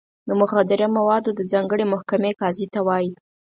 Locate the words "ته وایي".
2.73-3.11